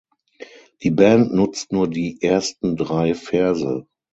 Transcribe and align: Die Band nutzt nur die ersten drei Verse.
Die 0.81 0.89
Band 0.89 1.31
nutzt 1.31 1.71
nur 1.71 1.87
die 1.87 2.19
ersten 2.23 2.75
drei 2.75 3.13
Verse. 3.13 3.85